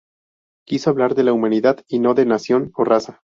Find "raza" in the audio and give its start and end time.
2.83-3.21